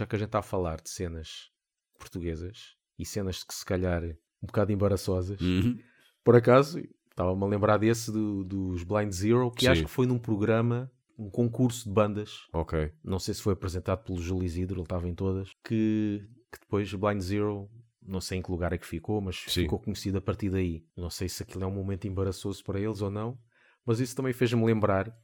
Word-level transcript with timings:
já 0.00 0.06
que 0.06 0.16
a 0.16 0.18
gente 0.18 0.28
está 0.28 0.38
a 0.38 0.42
falar 0.42 0.80
de 0.80 0.88
cenas 0.88 1.50
portuguesas 1.98 2.74
e 2.98 3.04
cenas 3.04 3.44
que 3.44 3.54
se 3.54 3.64
calhar 3.64 4.02
um 4.42 4.46
bocado 4.46 4.72
embaraçosas, 4.72 5.38
Uhum. 5.40 5.78
por 6.24 6.34
acaso, 6.34 6.80
estava-me 7.10 7.44
a 7.44 7.46
lembrar 7.46 7.76
desse 7.76 8.10
do- 8.10 8.42
dos 8.44 8.82
Blind 8.82 9.12
Zero, 9.12 9.50
que 9.50 9.68
acho 9.68 9.80
Sim. 9.82 9.84
que 9.86 9.90
foi 9.92 10.06
num 10.06 10.18
programa, 10.18 10.90
um 11.18 11.28
concurso 11.28 11.84
de 11.86 11.92
bandas, 11.94 12.46
Ok. 12.52 12.90
não 13.04 13.18
sei 13.18 13.34
se 13.34 13.42
foi 13.42 13.52
apresentado 13.52 14.02
pelo 14.04 14.18
Júlio 14.18 14.46
Isidro, 14.46 14.76
ele 14.76 14.82
estava 14.84 15.06
em 15.06 15.14
todas, 15.14 15.50
que, 15.62 16.26
que 16.50 16.58
depois 16.60 16.92
Blind 16.94 17.20
Zero, 17.20 17.70
não 18.00 18.22
sei 18.22 18.38
em 18.38 18.42
que 18.42 18.50
lugar 18.50 18.72
é 18.72 18.78
que 18.78 18.86
ficou, 18.86 19.20
mas 19.20 19.36
Sim. 19.46 19.62
ficou 19.64 19.78
conhecido 19.78 20.16
a 20.16 20.20
partir 20.22 20.48
daí. 20.48 20.82
Não 20.96 21.10
sei 21.10 21.28
se 21.28 21.42
aquilo 21.42 21.62
é 21.64 21.66
um 21.66 21.70
momento 21.74 22.06
embaraçoso 22.06 22.64
para 22.64 22.80
eles 22.80 23.02
ou 23.02 23.10
não, 23.10 23.38
mas 23.84 24.00
isso 24.00 24.16
também 24.16 24.32
fez-me 24.32 24.64
lembrar, 24.64 25.14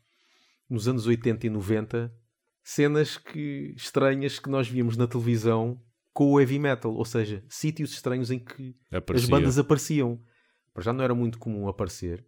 nos 0.68 0.86
anos 0.86 1.06
80 1.06 1.46
e 1.46 1.50
90, 1.50 2.14
cenas 2.68 3.16
que, 3.16 3.72
estranhas 3.76 4.40
que 4.40 4.50
nós 4.50 4.66
víamos 4.66 4.96
na 4.96 5.06
televisão 5.06 5.80
com 6.12 6.32
o 6.32 6.40
heavy 6.40 6.58
metal, 6.58 6.92
ou 6.92 7.04
seja, 7.04 7.44
sítios 7.48 7.92
estranhos 7.92 8.30
em 8.32 8.40
que 8.40 8.74
Aparecia. 8.90 9.24
as 9.24 9.30
bandas 9.30 9.56
apareciam. 9.58 10.20
Já 10.80 10.92
não 10.92 11.04
era 11.04 11.14
muito 11.14 11.38
comum 11.38 11.68
aparecer, 11.68 12.26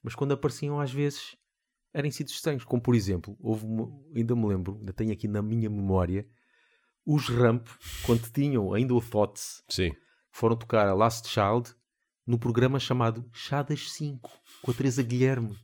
mas 0.00 0.14
quando 0.14 0.30
apareciam 0.32 0.78
às 0.80 0.92
vezes 0.92 1.36
eram 1.92 2.08
sítios 2.12 2.36
estranhos. 2.36 2.62
Como 2.64 2.80
por 2.80 2.94
exemplo, 2.94 3.36
houve 3.40 3.66
uma- 3.66 3.90
ainda 4.14 4.36
me 4.36 4.46
lembro, 4.46 4.76
ainda 4.78 4.92
tenho 4.92 5.12
aqui 5.12 5.26
na 5.26 5.42
minha 5.42 5.68
memória, 5.68 6.24
os 7.04 7.28
Ramp, 7.28 7.66
quando 8.06 8.30
tinham 8.30 8.72
ainda 8.72 8.94
o 8.94 9.00
Thoughts, 9.00 9.64
Sim. 9.68 9.90
foram 10.30 10.56
tocar 10.56 10.86
a 10.86 10.94
Last 10.94 11.28
Child 11.28 11.74
no 12.24 12.38
programa 12.38 12.78
chamado 12.78 13.28
Chá 13.32 13.60
das 13.62 13.90
5, 13.92 14.30
com 14.62 14.70
a 14.70 14.74
Teresa 14.74 15.02
Guilherme. 15.02 15.58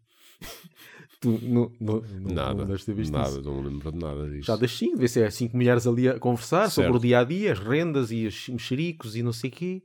Tu 1.20 1.38
não, 1.42 1.70
não, 1.78 2.00
não, 2.00 2.34
Nada. 2.34 2.64
não 2.64 3.10
nada. 3.10 3.42
Não 3.42 3.62
me 3.62 3.68
lembro 3.68 3.92
de 3.92 3.98
nada 3.98 4.30
disso. 4.30 4.46
Chá 4.46 4.56
das 4.56 4.76
5, 4.76 4.96
vê 4.96 5.06
se 5.06 5.22
é 5.22 5.30
5 5.30 5.54
mulheres 5.56 5.86
ali 5.86 6.08
a 6.08 6.18
conversar 6.18 6.70
sobre 6.70 6.90
Certo. 6.90 6.96
o 6.96 7.00
dia 7.00 7.20
a 7.20 7.24
dia, 7.24 7.52
as 7.52 7.58
rendas 7.58 8.10
e 8.10 8.26
os 8.26 8.48
mexericos 8.48 9.14
e 9.14 9.22
não 9.22 9.32
sei 9.32 9.50
o 9.50 9.52
quê. 9.52 9.82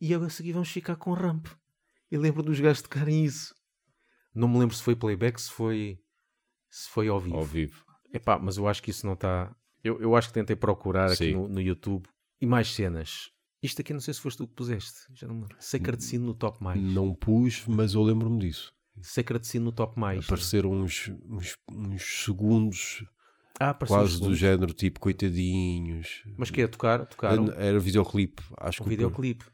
E 0.00 0.12
a 0.14 0.28
seguir 0.28 0.52
vamos 0.52 0.68
ficar 0.68 0.96
com 0.96 1.12
ramp. 1.14 1.46
Eu 2.10 2.20
lembro 2.20 2.42
dos 2.42 2.60
gajos 2.60 2.82
tocarem 2.82 3.24
isso. 3.24 3.54
Não 4.34 4.46
me 4.46 4.58
lembro 4.58 4.74
se 4.74 4.82
foi 4.82 4.94
playback, 4.94 5.40
se 5.40 5.50
foi, 5.50 5.98
se 6.70 6.88
foi 6.90 7.08
ao 7.08 7.18
vivo. 7.18 7.36
Ao 7.36 7.44
vivo. 7.44 7.84
Epá, 8.12 8.38
mas 8.38 8.56
eu 8.56 8.68
acho 8.68 8.82
que 8.82 8.90
isso 8.90 9.06
não 9.06 9.14
está. 9.14 9.54
Eu, 9.82 10.00
eu 10.00 10.14
acho 10.14 10.28
que 10.28 10.34
tentei 10.34 10.54
procurar 10.56 11.06
aqui 11.06 11.16
Sim. 11.16 11.32
no, 11.32 11.48
no 11.48 11.60
YouTube 11.60 12.06
e 12.40 12.46
mais 12.46 12.72
cenas. 12.72 13.30
Isto 13.62 13.80
aqui 13.80 13.94
não 13.94 14.00
sei 14.00 14.12
se 14.12 14.20
foste 14.20 14.36
tu 14.38 14.46
que 14.46 14.54
puseste. 14.54 15.00
Já 15.14 15.26
não 15.26 15.34
me. 15.36 15.46
Sacred 15.58 16.02
Sin 16.04 16.18
no 16.18 16.34
top 16.34 16.62
mais. 16.62 16.80
Não 16.80 17.14
pus, 17.14 17.64
mas 17.66 17.94
eu 17.94 18.02
lembro-me 18.02 18.38
disso. 18.38 18.74
Sin 19.02 19.58
no 19.60 19.72
top 19.72 19.98
mais. 19.98 20.24
Apareceram 20.24 20.72
uns, 20.72 21.10
uns, 21.28 21.56
uns 21.70 22.24
segundos 22.24 23.04
Ah, 23.60 23.74
quase 23.74 24.04
os 24.04 24.12
do 24.12 24.16
segundos. 24.18 24.38
género 24.38 24.72
tipo 24.72 25.00
coitadinhos. 25.00 26.22
Mas 26.36 26.50
que 26.50 26.62
é 26.62 26.66
tocar? 26.68 27.04
Tocaram 27.06 27.46
Era, 27.48 27.62
era 27.62 27.78
videoclipe, 27.80 28.42
acho 28.58 28.82
um 28.82 28.84
que 28.84 28.90
videoclipe. 28.90 29.44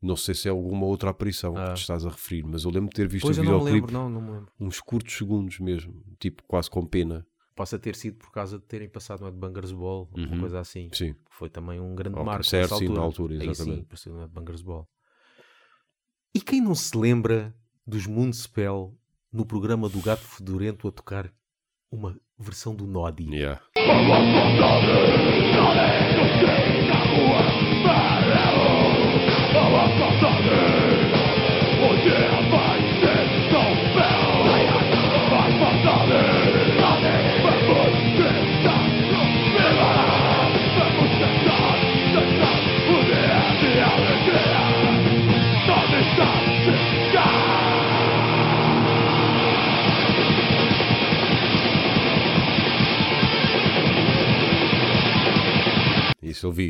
não 0.00 0.16
sei 0.16 0.34
se 0.34 0.48
é 0.48 0.50
alguma 0.50 0.86
outra 0.86 1.10
aparição 1.10 1.56
Ah. 1.56 1.68
que 1.68 1.74
te 1.74 1.80
estás 1.80 2.04
a 2.06 2.10
referir, 2.10 2.42
mas 2.44 2.64
eu 2.64 2.70
lembro 2.70 2.90
de 2.90 2.96
ter 2.96 3.08
visto 3.08 3.24
Pois 3.26 3.38
o 3.38 3.40
eu 3.40 3.44
não 3.44 3.52
videoclipe 3.58 3.92
lembro, 3.92 3.92
não, 3.92 4.08
não 4.20 4.32
lembro. 4.34 4.52
uns 4.60 4.80
curtos 4.80 5.14
segundos 5.16 5.58
mesmo, 5.58 6.02
tipo 6.18 6.42
quase 6.44 6.68
com 6.70 6.84
pena. 6.86 7.26
Possa 7.54 7.78
ter 7.78 7.94
sido 7.94 8.16
por 8.16 8.30
causa 8.32 8.58
de 8.58 8.64
terem 8.64 8.88
passado 8.88 9.20
no 9.20 9.26
Headbangers 9.26 9.72
Ball, 9.72 10.08
ou 10.10 10.18
uma 10.18 10.28
Uhum. 10.34 10.40
coisa 10.40 10.58
assim. 10.60 10.88
Sim, 10.92 11.14
Foi 11.30 11.50
também 11.50 11.78
um 11.80 11.94
grande 11.94 12.14
Ok, 12.16 12.24
marco 12.24 12.44
certo, 12.44 12.62
nessa 12.72 12.76
sim, 12.78 12.84
altura. 12.86 12.98
na 13.00 13.04
altura, 13.06 13.34
Aí 13.34 13.40
sim, 13.40 13.50
exatamente. 13.50 13.82
apareceu 13.82 14.12
no 14.14 14.20
Headbangers 14.20 14.62
Ball. 14.62 14.88
E 16.34 16.40
quem 16.40 16.60
não 16.62 16.74
se 16.74 16.96
lembra 16.96 17.54
dos 17.86 18.06
Moonspell 18.06 18.94
no 19.32 19.44
programa 19.44 19.88
do 19.88 20.00
Gato 20.00 20.22
Fedorento 20.22 20.86
a 20.88 20.92
tocar 20.92 21.32
uma 21.90 22.16
versão 22.38 22.74
do 22.74 22.86
Noddy? 22.86 23.34
yeah. 23.34 23.60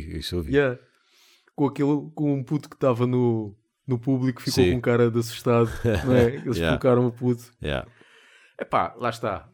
Vi, 0.00 0.19
isso 0.19 0.36
eu 0.36 0.42
vi. 0.42 0.54
Yeah. 0.56 0.78
Com 1.54 1.66
aquele, 1.66 2.10
com 2.14 2.32
um 2.34 2.42
puto 2.42 2.69
que 2.69 2.76
estava 2.76 3.06
no, 3.06 3.56
no 3.86 3.98
público, 3.98 4.41
ficou 4.41 4.64
Sim. 4.64 4.72
com 4.72 4.80
cara 4.80 5.10
de 5.10 5.19
assustado, 5.19 5.70
não 6.06 6.14
é? 6.14 6.34
Eles 6.36 6.56
Yeah. 6.56 6.78
colocaram 6.78 7.06
o 7.06 7.12
puto. 7.12 7.53
Yeah. 7.62 7.86
Epá, 8.60 8.94
lá 8.97 9.10
está. 9.10 9.48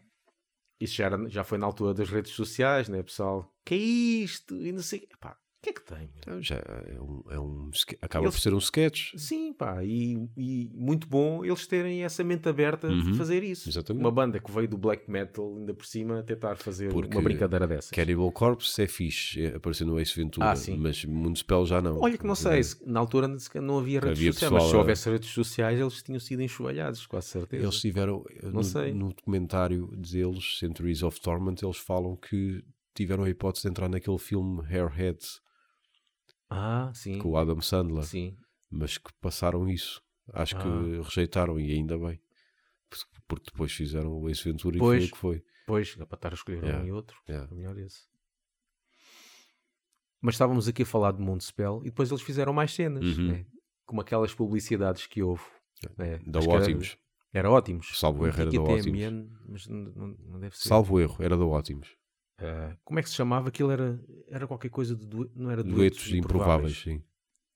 Isso 0.80 0.94
já, 0.94 1.06
era- 1.06 1.28
já 1.28 1.42
foi 1.44 1.58
na 1.58 1.66
altura 1.66 1.92
das 1.94 2.08
redes 2.08 2.32
sociais, 2.32 2.88
né, 2.88 3.02
pessoal? 3.02 3.52
Que 3.64 3.74
é 3.74 3.78
isto? 3.78 4.54
E 4.64 4.70
não 4.72 4.80
sei. 4.82 5.08
Epá, 5.12 5.36
o 5.58 5.60
que 5.60 5.70
é 5.70 5.72
que 5.72 5.82
tem? 5.82 6.08
Então, 6.18 6.40
já 6.40 6.54
é 6.56 7.00
um, 7.00 7.22
é 7.30 7.38
um 7.40 7.70
acaba 8.00 8.24
Eles- 8.26 8.34
por 8.36 8.40
ser 8.40 8.54
um 8.54 8.58
sketch. 8.58 9.12
Sim, 9.16 9.52
pá, 9.52 9.82
e, 9.84 10.16
e 10.36 10.70
muito 10.72 11.08
bom 11.08 11.44
eles 11.44 11.66
terem 11.66 12.04
essa 12.04 12.22
mente 12.22 12.48
aberta 12.48 12.86
Uhum, 12.86 13.10
de 13.12 13.18
fazer 13.18 13.42
isso. 13.42 13.68
exatamente. 13.68 14.00
Uma 14.00 14.10
banda 14.12 14.38
que 14.38 14.52
veio 14.52 14.68
do 14.68 14.78
black 14.78 15.10
metal, 15.10 15.56
ainda 15.56 15.74
por 15.74 15.84
cima, 15.84 16.22
tentar 16.22 16.54
fazer 16.56 16.92
Porque 16.92 17.16
uma 17.16 17.22
brincadeira 17.22 17.66
dessas. 17.66 17.90
Cannibal 17.90 18.30
Corpse 18.30 18.80
é 18.82 18.86
fixe, 18.86 19.42
é, 19.46 19.56
apareceu 19.56 19.84
no 19.86 19.98
Ace 19.98 20.14
Ventura, 20.14 20.50
Ah, 20.52 20.54
sim. 20.56 20.76
mas 20.76 21.04
Municipal 21.04 21.66
já 21.66 21.82
não. 21.82 22.00
Olha 22.00 22.16
que 22.16 22.26
não 22.26 22.36
sei, 22.36 22.62
se- 22.62 22.76
na 22.88 23.00
altura 23.00 23.26
não 23.26 23.36
não 23.60 23.78
havia 23.80 23.98
redes 23.98 24.16
Havia 24.18 24.32
sociais, 24.32 24.52
mas 24.52 24.62
se 24.64 24.74
a- 24.74 24.78
houvesse 24.78 25.10
redes 25.10 25.28
sociais 25.30 25.80
eles 25.80 26.02
tinham 26.04 26.20
sido 26.20 26.40
enxovalhados, 26.40 27.04
quase 27.06 27.26
certeza. 27.28 27.64
Eles 27.64 27.80
tiveram, 27.80 28.24
no, 28.44 28.62
sei. 28.62 28.92
no 28.94 29.08
documentário 29.12 29.88
deles, 29.96 30.58
Centuries 30.58 31.02
of 31.02 31.20
Torment, 31.20 31.56
eles 31.62 31.78
falam 31.78 32.14
que 32.16 32.62
tiveram 32.94 33.24
a 33.24 33.30
hipótese 33.30 33.62
de 33.64 33.70
entrar 33.70 33.88
naquele 33.88 34.18
filme 34.18 34.62
Hairheads 34.68 35.40
Ah, 36.50 36.90
sim. 36.94 37.18
com 37.18 37.30
o 37.30 37.36
Adam 37.36 37.60
Sandler, 37.60 38.04
Sim. 38.04 38.36
mas 38.70 38.96
que 38.98 39.12
passaram 39.20 39.68
isso. 39.68 40.02
Acho 40.32 40.56
Ah. 40.56 40.62
que 40.62 41.00
rejeitaram 41.02 41.58
e 41.60 41.72
ainda 41.72 41.98
bem. 41.98 42.20
Porque- 43.26 43.44
depois 43.50 43.70
fizeram 43.72 44.10
o 44.12 44.28
Ace 44.30 44.42
Ventura 44.44 44.76
e 44.76 44.78
Pois. 44.78 45.00
foi 45.02 45.08
o 45.08 45.12
que 45.12 45.18
foi. 45.18 45.44
Pois, 45.66 45.96
dá 45.96 46.06
para 46.06 46.16
estar 46.16 46.30
a 46.30 46.34
escolher 46.34 46.62
Yeah. 46.62 46.82
um 46.82 46.86
e 46.86 46.92
outro. 46.92 47.20
Yeah. 47.28 47.46
É 47.50 47.54
melhor 47.54 47.76
esse. 47.78 48.06
Mas 50.20 50.34
estávamos 50.34 50.66
aqui 50.66 50.82
a 50.82 50.86
falar 50.86 51.12
de 51.12 51.20
Moonspell 51.20 51.80
e 51.82 51.90
depois 51.90 52.10
eles 52.10 52.22
fizeram 52.22 52.52
mais 52.52 52.72
cenas, 52.72 53.04
Uhum. 53.18 53.28
né? 53.28 53.46
como 53.86 54.00
aquelas 54.02 54.34
publicidades 54.34 55.06
que 55.06 55.22
houve. 55.22 55.42
né? 55.96 56.18
Da 56.26 56.40
que 56.40 56.48
era- 56.50 56.60
Ótimos. 56.62 56.98
Era 57.32 57.50
ótimos. 57.50 57.98
Salvo 57.98 58.26
erro, 58.26 58.40
era 58.40 58.50
da 58.50 58.60
Ótimos. 58.60 59.30
Mas 59.48 59.66
não- 59.68 60.16
não 60.26 60.40
deve 60.40 60.56
ser. 60.58 60.68
Salvo 60.68 60.98
erro, 60.98 61.16
era 61.22 61.36
da 61.36 61.44
Ótimos. 61.46 61.94
Ah, 62.40 62.76
como 62.84 62.98
é 63.00 63.02
que 63.02 63.08
se 63.10 63.16
chamava? 63.16 63.48
Aquilo 63.48 63.70
era, 63.70 64.00
era 64.28 64.46
qualquer 64.46 64.68
coisa 64.70 64.94
de 64.94 65.04
due- 65.06 65.30
não 65.34 65.50
era 65.50 65.62
Duetos 65.62 66.12
improváveis, 66.12 66.76
sim. 66.78 67.02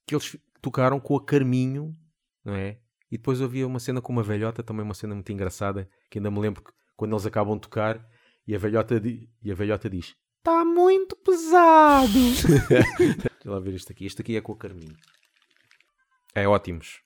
Que 0.06 0.14
eles 0.14 0.36
tocaram 0.60 0.98
com 0.98 1.16
a 1.16 1.24
Carminho, 1.24 1.96
não 2.44 2.54
é? 2.54 2.78
E 3.10 3.16
depois 3.16 3.40
havia 3.40 3.66
uma 3.66 3.78
cena 3.78 4.00
com 4.00 4.12
uma 4.12 4.22
velhota, 4.22 4.62
também 4.62 4.84
uma 4.84 4.94
cena 4.94 5.14
muito 5.14 5.30
engraçada, 5.30 5.88
que 6.10 6.18
ainda 6.18 6.30
me 6.30 6.40
lembro 6.40 6.62
que 6.64 6.72
quando 6.96 7.12
eles 7.12 7.26
acabam 7.26 7.54
de 7.54 7.60
tocar 7.60 8.04
e 8.46 8.54
a 8.54 8.58
velhota, 8.58 8.98
di- 8.98 9.28
e 9.42 9.52
a 9.52 9.54
velhota 9.54 9.88
diz: 9.88 10.16
Está 10.38 10.64
muito 10.64 11.14
pesado. 11.16 12.08
Deixa 12.98 13.28
lá 13.44 13.60
ver 13.60 13.74
isto 13.74 13.92
aqui. 13.92 14.06
Isto 14.06 14.22
aqui 14.22 14.36
é 14.36 14.40
com 14.40 14.52
a 14.52 14.56
Carminho. 14.56 14.96
É 16.34 16.48
ótimos. 16.48 17.02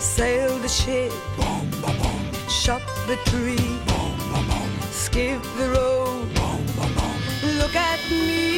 Sail 0.00 0.60
the 0.60 0.68
ship, 0.68 1.10
shot 2.50 2.82
the 3.06 3.16
tree, 3.30 3.58
skip 4.90 5.42
the 5.56 5.68
road. 5.70 6.28
Look 7.58 7.76
at 7.76 8.00
me. 8.10 8.53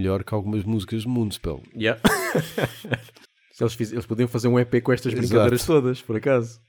Melhor 0.00 0.24
que 0.24 0.32
algumas 0.34 0.64
músicas 0.64 1.02
de 1.02 1.08
Moonspell. 1.08 1.62
Yeah. 1.74 2.00
eles, 3.60 3.74
fiz- 3.74 3.92
eles 3.92 4.06
podiam 4.06 4.28
fazer 4.28 4.48
um 4.48 4.58
EP 4.58 4.82
com 4.82 4.92
estas 4.92 5.12
Exato. 5.12 5.26
brincadeiras 5.28 5.66
todas, 5.66 6.00
por 6.02 6.16
acaso. 6.16 6.60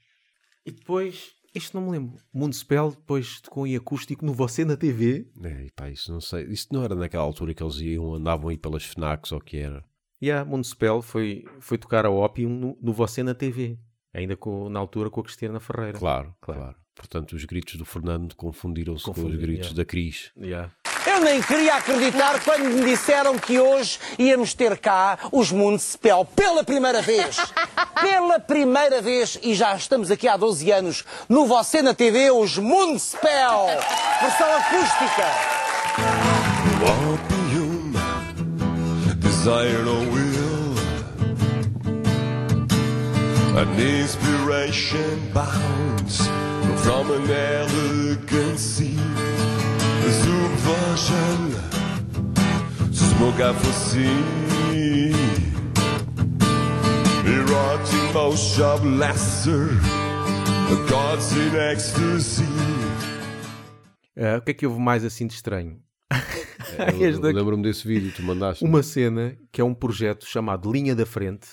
E 0.66 0.70
depois 0.70 1.30
Isto 1.54 1.78
não 1.78 1.86
me 1.86 1.92
lembro. 1.92 2.18
Municipal 2.32 2.90
depois 2.90 3.40
tocou 3.40 3.66
em 3.66 3.76
acústico 3.76 4.24
no 4.24 4.32
Você 4.32 4.64
na 4.64 4.76
TV. 4.76 5.26
É, 5.42 5.66
e 5.66 5.70
pá, 5.70 5.90
isso 5.90 6.12
não 6.12 6.20
sei. 6.20 6.44
Isso 6.44 6.68
não 6.72 6.82
era 6.84 6.94
naquela 6.94 7.22
altura 7.24 7.52
que 7.54 7.62
eles 7.62 7.76
iam, 7.80 8.14
andavam 8.14 8.48
aí 8.48 8.56
pelas 8.58 8.84
FNACs 8.84 9.32
ou 9.32 9.38
o 9.38 9.40
que 9.42 9.56
era. 9.58 9.82
E 10.20 10.30
a 10.30 10.44
Municipal 10.44 11.02
foi, 11.02 11.44
foi 11.60 11.76
tocar 11.78 12.06
a 12.06 12.10
Opium 12.10 12.48
no, 12.50 12.78
no 12.80 12.92
Você 12.92 13.22
na 13.22 13.34
TV. 13.34 13.78
Ainda 14.14 14.36
com, 14.36 14.68
na 14.68 14.78
altura 14.78 15.10
com 15.10 15.20
a 15.20 15.24
Cristiana 15.24 15.58
Ferreira. 15.58 15.98
Claro, 15.98 16.34
Claro. 16.40 16.60
claro. 16.60 16.76
Portanto, 16.94 17.32
os 17.32 17.44
gritos 17.46 17.76
do 17.76 17.84
Fernando 17.86 18.34
confundiram-se 18.36 19.04
com 19.04 19.12
os 19.12 19.34
gritos 19.36 19.68
yeah. 19.68 19.74
da 19.74 19.84
Cris. 19.84 20.30
Yeah. 20.36 20.72
Eu 21.06 21.20
nem 21.20 21.42
queria 21.42 21.74
acreditar 21.76 22.40
quando 22.44 22.64
me 22.64 22.84
disseram 22.84 23.36
que 23.36 23.58
hoje 23.58 23.98
íamos 24.18 24.54
ter 24.54 24.78
cá 24.78 25.18
os 25.32 25.50
Municipal 25.50 26.24
pela 26.24 26.62
primeira 26.62 27.02
vez. 27.02 27.36
Pela 28.00 28.40
primeira 28.40 29.00
vez, 29.00 29.38
e 29.42 29.54
já 29.54 29.76
estamos 29.76 30.10
aqui 30.10 30.26
há 30.26 30.36
12 30.36 30.68
anos, 30.72 31.04
no 31.28 31.46
Você 31.46 31.82
na 31.82 31.94
TV, 31.94 32.32
os 32.32 32.58
Municipal. 32.58 33.66
Versão 34.20 34.52
acústica. 34.56 35.24
Opium, 36.82 37.92
desire 39.18 39.86
or 39.86 40.00
will, 40.10 40.74
an 43.56 43.80
inspiration 43.80 45.30
bounds 45.32 46.26
from 46.82 47.12
an 47.12 47.30
elegant 47.30 48.58
sea, 48.58 48.91
smoke 52.92 53.40
out 53.42 53.56
for 53.56 53.72
sea, 53.72 55.10
erotic 57.26 58.14
of 58.14 58.84
lesser, 58.86 59.68
gods 60.88 61.32
in 61.36 61.56
ecstasy. 61.56 62.44
Ah, 64.16 64.38
o 64.38 64.42
que 64.42 64.50
é 64.52 64.54
que 64.54 64.66
houve 64.66 64.78
mais 64.80 65.04
assim 65.04 65.26
de 65.26 65.34
estranho? 65.34 65.82
Lembro-me 67.34 67.62
desse 67.64 67.86
vídeo, 67.86 68.12
tu 68.14 68.22
mandaste. 68.22 68.64
Uma 68.64 68.82
cena 68.82 69.36
que 69.50 69.60
é 69.60 69.64
um 69.64 69.74
projeto 69.74 70.24
chamado 70.26 70.70
Linha 70.70 70.94
da 70.94 71.04
Frente, 71.04 71.48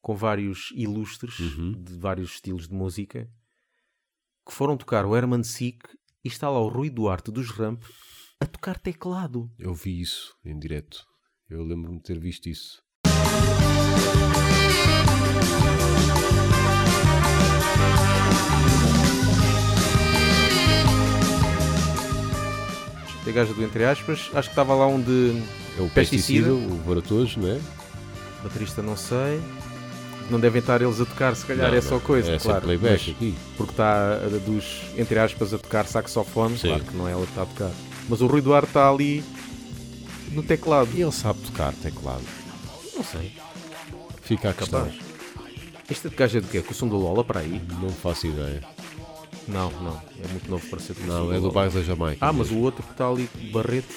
com 0.00 0.14
vários 0.14 0.72
ilustres 0.76 1.38
Uhum. 1.40 1.72
de 1.72 1.98
vários 1.98 2.34
estilos 2.34 2.68
de 2.68 2.74
música, 2.74 3.28
que 4.46 4.52
foram 4.52 4.76
tocar 4.76 5.04
o 5.04 5.16
Herman 5.16 5.42
Sick 5.42 5.80
e 6.24 6.28
está 6.28 6.48
lá 6.48 6.60
o 6.60 6.68
Rui 6.68 6.88
Duarte 6.88 7.32
dos 7.32 7.50
Ramp 7.50 7.82
a 8.40 8.46
tocar 8.46 8.78
teclado. 8.78 9.50
Eu 9.58 9.74
vi 9.74 10.00
isso 10.00 10.34
em 10.44 10.58
direto. 10.58 11.06
Eu 11.48 11.62
lembro-me 11.64 11.98
de 11.98 12.04
ter 12.04 12.18
visto 12.18 12.48
isso. 12.48 12.82
Tem 23.24 23.34
gajo 23.34 23.54
do 23.54 23.64
entre 23.64 23.84
aspas, 23.84 24.30
acho 24.34 24.48
que 24.48 24.52
estava 24.52 24.74
lá 24.74 24.86
um 24.86 25.00
de 25.00 25.42
É 25.78 25.82
o 25.82 25.88
Pesticida. 25.90 26.48
pesticida, 26.48 26.52
o 26.54 26.76
Baratojo, 26.86 27.40
não 27.40 27.48
é? 27.48 27.60
baterista, 28.42 28.80
não 28.82 28.96
sei. 28.96 29.40
Não 30.30 30.38
devem 30.38 30.60
estar 30.60 30.80
eles 30.80 31.00
a 31.00 31.04
tocar, 31.04 31.34
se 31.34 31.44
calhar 31.44 31.68
Não, 31.70 31.76
é 31.76 31.80
só 31.80 31.94
não. 31.96 32.00
coisa, 32.00 32.32
É 32.32 32.38
só 32.38 32.50
claro. 32.50 32.64
playback 32.64 33.10
aqui. 33.10 33.34
porque 33.56 33.72
está 33.72 34.14
a- 34.14 34.28
dos, 34.44 34.82
entre 34.96 35.18
aspas, 35.18 35.52
a 35.52 35.58
tocar 35.58 35.86
saxofone, 35.86 36.56
Sim. 36.56 36.68
claro 36.68 36.84
que 36.84 36.96
não 36.96 37.08
é 37.08 37.12
ele 37.12 37.22
que 37.22 37.28
está 37.30 37.42
a 37.42 37.46
tocar. 37.46 37.70
Mas 38.08 38.20
o 38.20 38.26
Rui 38.26 38.40
Duarte 38.40 38.68
está 38.68 38.88
ali 38.88 39.24
no 40.32 40.42
teclado. 40.42 40.90
E 40.94 41.02
ele 41.02 41.12
sabe 41.12 41.40
tocar 41.40 41.72
teclado. 41.74 42.24
Não 42.94 43.04
sei, 43.04 43.32
Fica 44.22 44.50
a 44.50 44.54
capaz. 44.54 44.94
Este 45.88 46.08
gajo 46.08 46.38
é 46.38 46.40
de 46.40 46.48
quê? 46.48 46.60
Com 46.62 46.72
o 46.72 46.74
som 46.74 46.88
do 46.88 46.96
Lola 46.96 47.22
para 47.22 47.40
aí? 47.40 47.62
Não 47.80 47.90
faço 47.90 48.26
ideia. 48.26 48.60
Não, 49.46 49.70
não. 49.70 50.02
É 50.22 50.26
muito 50.28 50.50
novo 50.50 50.66
para 50.68 50.80
ser 50.80 50.94
com 50.94 51.02
o 51.02 51.06
som 51.06 51.12
Não, 51.12 51.32
é 51.32 51.38
do 51.38 51.52
bairro 51.52 51.72
da 51.72 51.82
Jamaica. 51.82 52.26
Ah, 52.26 52.32
mas 52.32 52.50
o 52.50 52.58
outro 52.58 52.82
que 52.82 52.90
está 52.90 53.08
ali, 53.08 53.30
Barreto. 53.52 53.94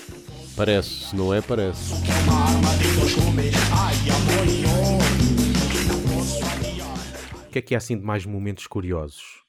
Parece, 0.55 0.89
se 0.89 1.15
não 1.15 1.33
é, 1.33 1.41
parece. 1.41 1.93
O 7.47 7.51
que 7.51 7.57
é 7.57 7.61
que 7.61 7.73
há 7.73 7.77
assim 7.79 7.97
de 7.97 8.05
mais 8.05 8.25
momentos 8.25 8.67
curiosos? 8.67 9.43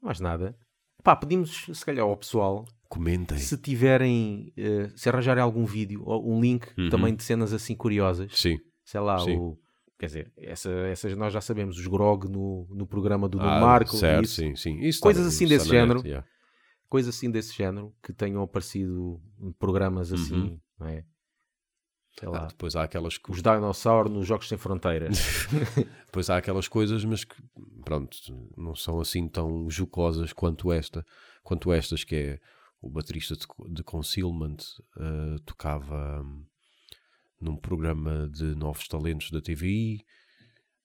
Mais 0.00 0.20
nada. 0.20 0.56
Pá, 1.02 1.16
pedimos 1.16 1.66
se 1.72 1.84
calhar 1.84 2.04
ao 2.04 2.16
pessoal 2.16 2.66
Comentem. 2.90 3.38
se 3.38 3.56
tiverem, 3.56 4.52
eh, 4.56 4.90
se 4.96 5.08
arranjarem 5.08 5.42
algum 5.42 5.64
vídeo 5.64 6.02
ou 6.04 6.28
um 6.30 6.40
link 6.40 6.66
Uhum. 6.76 6.90
também 6.90 7.14
de 7.14 7.22
cenas 7.22 7.52
assim 7.52 7.74
curiosas. 7.74 8.32
Sim. 8.38 8.58
Sei 8.84 9.00
lá, 9.00 9.18
Sim. 9.20 9.36
o. 9.36 9.58
Quer 9.98 10.06
dizer, 10.06 10.32
essa, 10.38 10.70
essas 10.88 11.14
nós 11.16 11.32
já 11.32 11.40
sabemos, 11.40 11.78
os 11.78 11.86
grog 11.86 12.26
no, 12.28 12.66
no 12.70 12.86
programa 12.86 13.28
do 13.28 13.38
Nuno 13.38 13.50
Ah, 13.50 13.60
Marco. 13.60 13.94
certo, 13.96 14.24
isso. 14.24 14.34
sim, 14.36 14.56
sim. 14.56 14.78
Isso 14.80 14.98
Coisas 15.00 15.26
assim 15.26 15.46
desse 15.46 15.66
net, 15.68 15.78
género. 15.78 16.02
yeah. 16.06 16.26
Coisas 16.88 17.14
assim 17.14 17.30
desse 17.30 17.54
género 17.54 17.94
que 18.02 18.12
tenham 18.12 18.42
aparecido 18.42 19.20
em 19.40 19.52
programas 19.52 20.12
assim, 20.12 20.34
Uhum. 20.34 20.60
não 20.80 20.86
é? 20.88 21.04
Sei 22.18 22.26
Ah, 22.28 22.30
lá. 22.32 22.46
depois 22.46 22.74
há 22.74 22.82
aquelas 22.82 23.16
co- 23.18 23.30
Os 23.32 23.40
dinossauros 23.42 24.10
nos 24.10 24.26
Jogos 24.26 24.48
Sem 24.48 24.58
Fronteiras. 24.58 25.46
Depois 26.06 26.28
há 26.28 26.38
aquelas 26.38 26.66
coisas, 26.66 27.04
mas 27.04 27.22
que, 27.22 27.36
pronto, 27.84 28.16
não 28.56 28.74
são 28.74 29.00
assim 29.00 29.28
tão 29.28 29.70
jocosas 29.70 30.32
quanto 30.32 30.72
esta, 30.72 31.04
quanto 31.44 31.72
estas, 31.72 32.02
que 32.02 32.16
é 32.16 32.40
o 32.80 32.88
baterista 32.90 33.34
de, 33.36 33.46
de 33.74 33.82
Concealment 33.84 34.56
eh, 34.98 35.36
tocava 35.44 36.22
hum, 36.22 36.44
num 37.40 37.56
programa 37.56 38.28
de 38.28 38.54
novos 38.54 38.86
talentos 38.88 39.30
da 39.30 39.40
TVI 39.40 40.04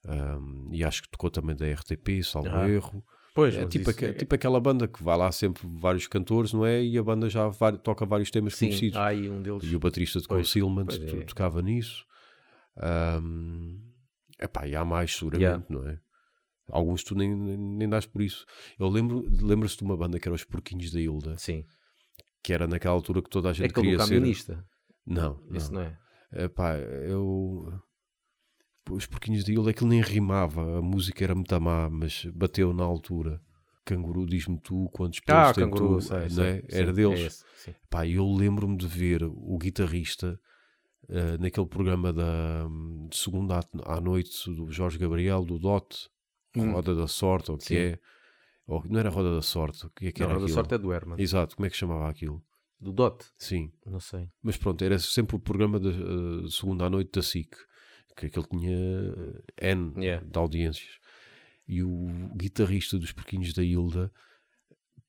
hum, 0.06 0.69
e 0.71 0.83
acho 0.83 1.03
que 1.03 1.09
tocou 1.09 1.30
também 1.31 1.56
da 1.56 1.65
RTP, 1.68 2.24
salvo 2.24 2.50
Ah, 2.56 2.68
erro. 2.69 3.03
Pois, 3.33 3.53
É 3.56 3.65
tipo, 3.65 3.89
isso 3.89 4.06
é- 4.06 4.13
tipo 4.13 4.33
aquela 4.33 4.59
banda 4.62 4.88
que 4.88 5.03
vai 5.03 5.18
lá 5.18 5.30
sempre 5.31 5.62
vários 5.80 6.07
cantores, 6.07 6.53
não 6.53 6.65
é? 6.65 6.81
E 6.83 6.97
a 6.97 7.03
banda 7.03 7.30
já 7.30 7.50
vai- 7.50 7.77
toca 7.77 8.06
vários 8.06 8.31
temas 8.31 8.56
Sim, 8.56 8.68
conhecidos. 8.68 8.97
aí 8.97 9.30
um 9.30 9.42
deles. 9.42 9.63
E 9.63 9.75
o 9.75 9.80
baterista 9.80 10.21
de 10.21 10.27
Pois, 10.27 10.47
Concealment 10.47 10.86
pois 10.86 11.01
é. 11.01 11.21
tocava 11.24 11.62
nisso. 11.62 12.06
Ahm, 12.77 13.80
epá, 14.39 14.68
e 14.68 14.75
há 14.75 14.83
mais, 14.86 15.15
seguramente, 15.15 15.65
não 15.69 15.88
é? 15.88 16.00
Alguns 16.69 17.03
tu 17.03 17.13
nem, 17.13 17.33
nem, 17.36 17.57
nem 17.57 17.89
dás 17.89 18.06
por 18.06 18.21
isso. 18.21 18.45
Eu 18.80 18.88
lembro, 18.89 19.25
lembro-se 19.42 19.77
de 19.77 19.83
uma 19.83 19.95
banda 19.95 20.19
que 20.19 20.27
era 20.27 20.36
os 20.36 20.44
Porquinhos 20.44 20.92
da 20.92 21.00
Hilda, 21.00 21.38
Sim. 21.38 21.63
Que 22.45 22.53
era 22.53 22.68
naquela 22.68 22.94
altura 22.94 23.24
que 23.24 23.30
toda 23.30 23.47
a 23.50 23.51
É 23.51 23.53
gente 23.56 23.71
aquele 23.71 23.88
queria 23.88 24.00
ser. 24.00 24.13
camionista. 24.15 24.65
Não, 25.06 25.42
não. 25.50 25.69
não 25.71 25.81
é? 25.81 25.97
Epá, 26.31 26.77
eu. 26.77 27.74
Os 28.92 29.07
Porquinhos 29.07 29.44
da 29.44 29.51
Hilda, 29.51 29.71
aquilo 29.71 29.89
nem 29.89 30.01
rimava, 30.01 30.77
a 30.77 30.81
música 30.81 31.24
era 31.24 31.33
muito 31.33 31.59
má, 31.59 31.89
mas 31.89 32.25
bateu 32.25 32.71
na 32.71 32.83
altura. 32.83 33.42
Canguru, 33.83 34.25
diz-me 34.28 34.59
tu 34.59 34.90
quantos 34.94 35.19
pelos 35.21 35.49
Ah, 35.49 35.54
tem 35.54 35.64
canguru, 35.64 35.97
tu, 35.97 36.02
sei, 36.02 36.19
não 36.19 36.30
sei, 36.30 36.45
é? 36.45 36.59
sim, 36.61 36.68
Era 36.69 36.94
deles. 36.94 37.19
é 37.19 37.25
esse, 37.25 37.44
sim. 37.57 37.75
Pá, 37.90 38.06
eu 38.07 38.31
lembro-me 38.31 38.78
de 38.78 38.87
ver 38.87 39.23
o 39.23 39.57
guitarrista 39.57 40.40
eh, 41.09 41.37
naquele 41.40 41.66
programa 41.68 42.11
da, 42.14 42.68
de 43.09 43.16
segunda 43.18 43.59
à, 43.59 43.95
à 43.95 44.02
noite 44.02 44.31
do 44.54 44.71
Jorge 44.71 44.97
Gabriel, 44.99 45.44
do 45.44 45.57
Dot, 45.57 46.07
Hum. 46.57 46.71
Roda 46.71 46.95
da 46.95 47.06
Sorte, 47.07 47.52
ou 47.52 47.57
o 47.57 47.59
que 47.59 47.75
é? 47.75 47.99
Ou, 48.68 48.84
não 48.90 49.00
era 49.00 49.10
Roda 49.10 49.36
da 49.36 49.42
Sorte, 49.42 49.86
o 49.86 49.90
que 49.92 50.07
é 50.07 50.12
que 50.12 50.22
Não, 50.22 50.28
era 50.28 50.36
a 50.38 50.40
da 50.40 50.45
aquilo? 50.45 50.56
sorte 50.56 50.74
é 50.74 50.78
do 50.78 50.92
Herman. 50.94 51.22
Exato, 51.22 51.56
como 51.56 51.66
é 51.66 51.69
que 51.69 51.78
chamava 51.78 52.10
aquilo? 52.10 52.44
Do 52.80 52.92
Dot. 52.92 53.24
Sim, 53.38 53.72
Não 53.86 54.00
sei. 54.00 54.30
mas 54.44 54.57
pronto, 54.57 54.84
era 54.84 54.98
sempre 55.00 55.36
o 55.36 55.40
programa 55.40 55.80
de 55.80 55.90
eh, 55.90 56.50
segunda 56.50 56.86
à 56.86 56.90
noite 56.90 57.12
da 57.14 57.22
SIC, 57.22 57.56
que 58.18 58.26
aquele 58.26 58.45
tinha 58.48 58.76
eh, 59.60 59.72
N 59.74 59.94
Yeah. 59.98 60.26
de 60.28 60.38
audiências. 60.38 61.00
E 61.68 61.81
o 61.84 62.07
guitarrista 62.36 62.98
dos 63.00 63.12
Porquinhos 63.12 63.54
da 63.54 63.64
Hilda 63.64 64.12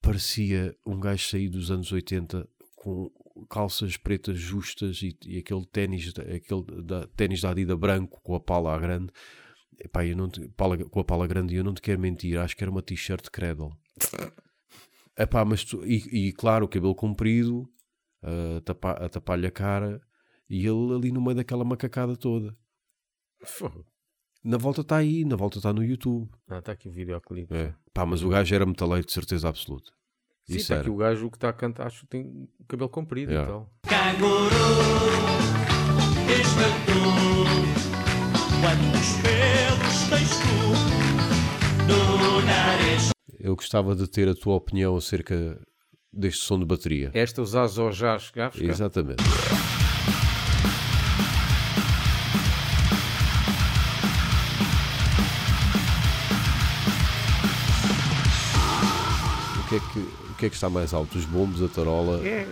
parecia 0.00 0.76
um 0.86 0.98
gajo 1.00 1.26
saído 1.28 1.58
dos 1.58 1.70
anos 1.70 1.90
80 1.92 2.48
com 2.76 3.10
calças 3.50 3.96
pretas 3.96 4.38
justas 4.38 5.02
e, 5.02 5.16
e 5.26 5.38
aquele 5.38 5.66
ténis 5.66 6.12
aquele 6.18 6.64
da, 6.84 7.06
ténis 7.08 7.40
da 7.42 7.50
Adidas 7.50 7.78
branco 7.78 8.20
com 8.22 8.34
a 8.34 8.40
pala 8.40 8.74
à 8.74 8.78
grande 8.78 9.12
Epá, 9.78 10.04
eu 10.06 10.16
não 10.16 10.28
te- 10.28 10.48
pala- 10.56 10.76
com 10.84 11.00
a 11.00 11.04
pala 11.04 11.26
grande 11.26 11.54
e 11.54 11.58
eu 11.58 11.64
não 11.64 11.74
te 11.74 11.82
quero 11.82 12.00
mentir 12.00 12.38
acho 12.38 12.56
que 12.56 12.64
era 12.64 12.70
uma 12.70 12.82
t-shirt 12.82 13.28
Cradle 13.30 13.70
Epá, 15.18 15.44
mas 15.44 15.64
tu- 15.64 15.84
e, 15.84 16.28
e 16.28 16.32
claro 16.32 16.64
o 16.64 16.68
cabelo 16.68 16.94
comprido 16.94 17.68
a, 18.22 18.60
tapa, 18.62 18.92
a 18.92 19.08
tapar-lhe 19.08 19.46
a 19.46 19.50
cara 19.50 20.00
e 20.48 20.66
ele 20.66 20.94
ali 20.94 21.12
no 21.12 21.20
meio 21.20 21.36
daquela 21.36 21.64
macacada 21.64 22.16
toda 22.16 22.56
na 24.42 24.56
volta 24.56 24.80
está 24.80 24.96
aí, 24.96 25.24
na 25.24 25.36
volta 25.36 25.58
está 25.58 25.72
no 25.72 25.82
YouTube 25.84 26.30
Ah, 26.48 26.58
está 26.58 26.72
aqui 26.72 26.88
o 26.88 26.92
videoclipe. 26.92 27.52
é. 27.54 27.74
Pá, 27.92 28.06
mas 28.06 28.22
o 28.22 28.28
gajo 28.28 28.54
era 28.54 28.64
metaleiro 28.66 29.06
de 29.06 29.12
certeza 29.12 29.48
absoluta 29.48 29.90
Sim, 30.44 30.52
Isso 30.56 30.72
está 30.72 30.80
aqui 30.80 30.90
o 30.90 30.96
gajo 30.96 31.28
que 31.30 31.36
está 31.36 31.48
a 31.48 31.52
cantar, 31.52 31.86
acho 31.88 32.02
que 32.02 32.06
tem 32.08 32.48
cabelo 32.68 32.88
comprido 32.88 33.32
Yeah. 33.32 33.50
e 33.50 33.52
tal. 33.52 33.72
Quantos 38.60 39.08
pelos 39.22 39.22
tens 39.22 39.45
nariz? 42.44 43.10
Eu 43.38 43.54
gostava 43.56 43.94
de 43.94 44.06
ter 44.08 44.28
a 44.28 44.34
tua 44.34 44.54
opinião 44.54 44.96
acerca 44.96 45.58
deste 46.12 46.42
som 46.42 46.58
de 46.58 46.64
bateria. 46.64 47.10
Esta 47.14 47.42
os 47.42 47.54
Azos 47.54 47.96
já 47.96 48.18
chegaves 48.18 48.58
cá? 48.58 48.64
Exatamente. 48.66 49.22
que 59.68 59.76
é 59.76 59.80
que, 59.80 59.98
o 59.98 60.34
que 60.38 60.46
é 60.46 60.48
que 60.48 60.54
está 60.54 60.70
mais 60.70 60.94
alto? 60.94 61.18
Os 61.18 61.24
bombos, 61.24 61.62
a 61.62 61.68
tarola? 61.68 62.24
É. 62.26 62.46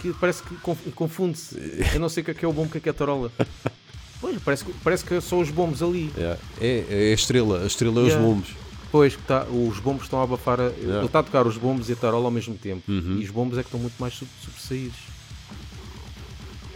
Que 0.00 0.12
parece 0.14 0.42
que 0.42 0.54
conf- 0.56 0.92
confunde-se. 0.94 1.56
Eu 1.94 2.00
não 2.00 2.08
sei 2.08 2.22
o 2.22 2.24
que 2.24 2.30
é 2.32 2.34
que 2.34 2.44
é 2.44 2.48
o 2.48 2.52
bombo, 2.52 2.68
o 2.68 2.72
que 2.72 2.78
é 2.78 2.80
que 2.80 2.88
é 2.88 2.90
a 2.90 2.94
tarola. 2.94 3.30
Pois, 4.22 4.38
parece, 4.42 4.64
que- 4.64 4.72
parece 4.84 5.04
que 5.04 5.20
são 5.20 5.40
os 5.40 5.50
bombos 5.50 5.82
ali. 5.82 6.10
É, 6.16 6.38
é, 6.60 6.86
é 6.88 7.10
a 7.10 7.14
estrela, 7.14 7.62
a 7.62 7.66
estrela 7.66 7.98
é 8.00 8.02
os 8.04 8.08
Yeah. 8.08 8.24
bombos. 8.26 8.50
Pois, 8.90 9.16
que 9.16 9.22
tá, 9.22 9.44
os 9.44 9.78
bombos 9.80 10.04
estão 10.04 10.20
a 10.20 10.24
abafar. 10.24 10.60
A, 10.60 10.66
Ele 10.68 11.04
está 11.06 11.18
a 11.18 11.22
tocar 11.22 11.46
os 11.46 11.56
bombos 11.58 11.88
e 11.90 11.92
a 11.92 11.96
tarola 11.96 12.26
ao 12.26 12.30
mesmo 12.30 12.54
tempo. 12.54 12.82
Uhum. 12.90 13.18
E 13.20 13.24
os 13.24 13.30
bombos 13.30 13.58
é 13.58 13.62
que 13.62 13.66
estão 13.68 13.80
muito 13.80 13.96
mais 13.98 14.14
sobressaídos. 14.14 14.96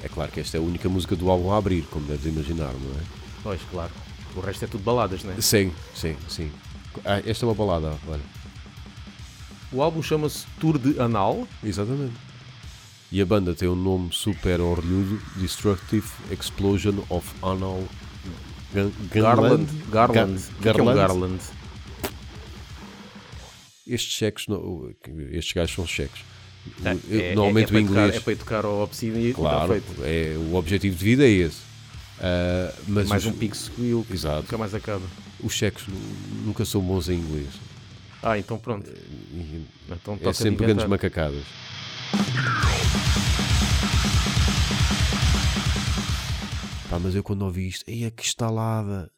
É 0.03 0.09
claro 0.09 0.31
que 0.33 0.41
esta 0.41 0.57
é 0.57 0.61
a 0.61 0.63
única 0.63 0.89
música 0.89 1.15
do 1.17 1.31
álbum 1.31 1.53
a 1.53 1.57
abrir, 1.59 1.83
como 1.91 2.05
deves 2.07 2.27
imaginar, 2.27 2.73
não 2.73 3.01
é? 3.01 3.05
Pois, 3.43 3.61
claro. 3.71 3.93
O 4.35 4.41
resto 4.41 4.65
é 4.65 4.69
tudo 4.69 4.83
baladas, 4.85 5.23
né? 5.25 5.35
Sim, 5.41 5.73
sim, 5.95 6.17
sim. 6.29 6.51
Ah, 7.05 7.23
esta 7.25 7.45
é 7.45 7.49
uma 7.49 7.55
balada, 7.55 7.95
olha. 8.09 8.21
O 9.73 9.83
álbum 9.83 10.03
chama-se 10.03 10.47
Tour 10.61 10.79
de 10.79 10.99
Anal. 11.01 11.47
Exatamente. 11.63 12.13
E 13.13 13.21
a 13.23 13.27
banda 13.27 13.55
tem 13.55 13.69
um 13.69 13.75
nome 13.75 14.09
super 14.13 14.61
orlhudo: 14.61 15.21
Destructive 15.37 16.07
Explosion 16.31 17.05
of 17.09 17.29
Anal 17.43 17.83
Garland. 19.11 19.67
Garland. 19.91 20.43
Ga- 20.61 20.71
O 20.73 20.75
que 20.75 20.81
é 20.81 20.81
é 20.81 20.83
um 20.83 20.95
Garland? 20.95 21.39
Estes 23.87 24.13
cheques, 24.15 24.47
não- 24.49 24.91
estes 25.31 25.53
gajos 25.53 25.75
são 25.75 25.87
cheques. 25.87 26.23
É, 26.85 27.29
é- 27.31 27.35
Normalmente 27.35 27.67
é 27.67 27.69
para 27.69 27.77
o 27.77 27.81
inglês. 27.81 28.07
Tocar, 28.15 28.17
é 28.17 28.21
para 28.21 28.37
tocar 28.45 28.65
ao 28.65 28.83
Obsidian 28.83 29.21
e 29.21 29.27
está 29.29 29.41
Claro, 29.41 29.73
feito. 29.73 30.03
é, 30.03 30.37
o 30.37 30.55
objetivo 30.57 30.97
de 30.97 31.05
vida 31.05 31.25
é 31.25 31.31
esse. 31.31 31.59
Ah, 32.21 32.73
mas 32.89 33.09
Mais 33.09 33.25
os, 33.25 33.33
um 33.33 33.37
Pix 33.37 33.59
Squeal 33.67 34.03
que 34.05 34.15
Exato. 34.15 34.43
nunca 34.43 34.59
mais 34.59 34.75
acaba. 34.75 35.05
os 35.41 35.53
cheques 35.53 35.87
nu- 35.87 36.45
nunca 36.47 36.65
são 36.65 36.81
bons 36.81 37.09
em 37.09 37.15
inglês. 37.19 37.47
Ah, 38.23 38.37
então 38.37 38.59
pronto. 38.59 38.91
E 38.91 39.63
Então 39.93 40.19
é 40.25 40.33
sempre 40.33 40.67
grandes 40.67 40.87
macacadas. 40.87 41.45
Pá, 46.89 47.01
mas 47.01 47.15
eu 47.15 47.23
quando 47.23 47.43
ouvi 47.43 47.69
isto, 47.69 47.85
ei, 47.89 48.05
é 48.05 48.11
que 48.11 48.25
estalada. 48.25 49.11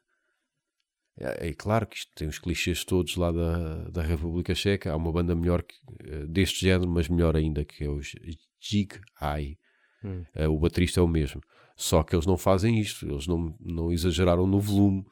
É, 1.18 1.49
é 1.49 1.52
claro 1.52 1.87
que 1.87 1.97
isto 1.97 2.11
tem 2.14 2.26
os 2.26 2.38
clichês 2.38 2.85
todos 2.85 3.16
lá 3.16 3.30
da, 3.30 3.88
da 3.90 4.02
República 4.02 4.54
Checa. 4.54 4.92
Há 4.92 4.97
uma 4.97 5.12
banda 5.12 5.35
melhor 5.35 5.62
que, 5.62 5.75
eh, 6.00 6.26
deste 6.26 6.61
género, 6.61 6.90
mas 6.90 7.08
melhor 7.08 7.37
ainda, 7.37 7.64
que 7.64 7.85
é 7.85 7.88
os 7.88 8.12
Jig 8.61 8.99
Eye. 9.20 9.58
Hum. 10.02 10.25
Eh, 10.35 10.49
o 10.49 10.58
baterista 10.58 11.00
é 11.00 11.02
o 11.02 11.08
mesmo. 11.08 11.40
Só 11.76 12.02
que 12.02 12.14
eles 12.14 12.26
não 12.26 12.37
fazem 12.37 12.80
isto, 12.80 13.06
eles 13.06 13.26
não, 13.26 13.54
não 13.61 13.92
exageraram 13.92 14.47
no 14.47 14.61
volume, 14.61 15.04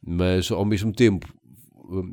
mas 0.00 0.50
ao 0.50 0.64
mesmo 0.64 0.92
tempo 0.92 1.26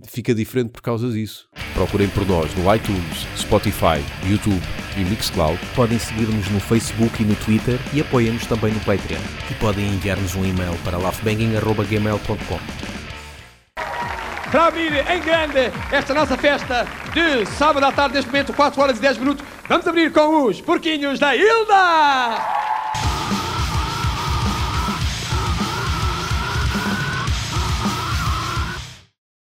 fica 0.08 0.34
diferente 0.34 0.70
por 0.70 0.82
causa 0.82 1.10
disso. 1.12 1.48
Procurem 1.74 2.08
por 2.10 2.26
nós 2.28 2.54
no 2.56 2.74
iTunes, 2.74 3.28
Spotify, 3.38 4.04
YouTube 4.26 4.62
e 4.98 5.02
Mixcloud. 5.02 5.60
Podem 5.76 6.00
seguir-nos 6.00 6.50
no 6.50 6.60
Facebook 6.60 7.22
e 7.22 7.26
no 7.26 7.36
Twitter 7.36 7.80
e 7.94 8.02
apoiem-nos 8.02 8.46
também 8.46 8.74
no 8.74 8.80
Patreon. 8.82 9.22
E 9.50 9.54
podem 9.56 9.88
enviar-nos 9.88 10.36
um 10.36 10.46
e-mail 10.46 10.76
para 10.84 10.98
laughbanging.gmail.com 10.98 12.94
para 14.54 14.68
abrir 14.68 14.94
em 15.10 15.20
grande 15.20 15.72
esta 15.92 16.14
nossa 16.14 16.38
festa 16.38 16.86
de 17.12 17.44
sábado 17.58 17.88
à 17.88 17.92
tarde, 17.92 18.14
neste 18.14 18.30
momento, 18.30 18.54
4 18.54 18.80
horas 18.80 18.98
e 19.00 19.02
10 19.02 19.18
minutos. 19.18 19.44
Vamos 19.68 19.88
abrir 19.88 20.14
com 20.14 20.44
os 20.44 20.62
porquinhos 20.62 21.18
da 21.18 21.36
Hilda! 21.36 22.53